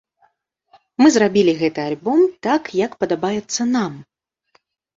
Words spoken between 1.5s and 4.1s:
гэты альбом так, як падабаецца нам.